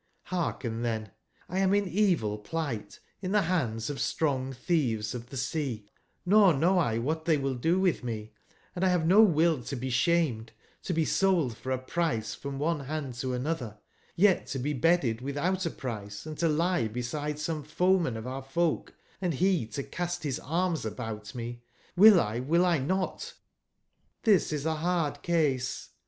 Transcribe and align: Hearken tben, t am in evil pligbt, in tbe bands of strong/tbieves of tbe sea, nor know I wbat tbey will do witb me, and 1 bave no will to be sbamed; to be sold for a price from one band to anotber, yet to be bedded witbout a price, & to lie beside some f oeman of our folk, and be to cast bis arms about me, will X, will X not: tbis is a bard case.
Hearken 0.29 0.81
tben, 0.81 1.05
t 1.47 1.59
am 1.59 1.75
in 1.75 1.87
evil 1.87 2.39
pligbt, 2.39 2.97
in 3.21 3.31
tbe 3.33 3.43
bands 3.47 3.87
of 3.87 3.99
strong/tbieves 4.01 5.13
of 5.13 5.29
tbe 5.29 5.35
sea, 5.37 5.85
nor 6.25 6.55
know 6.55 6.79
I 6.79 6.97
wbat 6.97 7.25
tbey 7.25 7.39
will 7.39 7.53
do 7.53 7.79
witb 7.79 8.01
me, 8.01 8.33
and 8.75 8.81
1 8.83 8.91
bave 9.01 9.05
no 9.05 9.21
will 9.21 9.61
to 9.61 9.75
be 9.75 9.91
sbamed; 9.91 10.49
to 10.81 10.91
be 10.93 11.05
sold 11.05 11.55
for 11.55 11.71
a 11.71 11.77
price 11.77 12.33
from 12.33 12.57
one 12.57 12.79
band 12.79 13.13
to 13.19 13.27
anotber, 13.27 13.77
yet 14.15 14.47
to 14.47 14.57
be 14.57 14.73
bedded 14.73 15.19
witbout 15.19 15.67
a 15.67 15.69
price, 15.69 16.25
& 16.31 16.35
to 16.39 16.47
lie 16.49 16.87
beside 16.87 17.37
some 17.37 17.63
f 17.63 17.77
oeman 17.77 18.17
of 18.17 18.25
our 18.25 18.41
folk, 18.41 18.95
and 19.21 19.37
be 19.37 19.67
to 19.67 19.83
cast 19.83 20.23
bis 20.23 20.39
arms 20.39 20.83
about 20.83 21.35
me, 21.35 21.61
will 21.95 22.19
X, 22.19 22.43
will 22.47 22.65
X 22.65 22.83
not: 22.87 23.33
tbis 24.23 24.51
is 24.51 24.65
a 24.65 24.73
bard 24.73 25.21
case. 25.21 25.89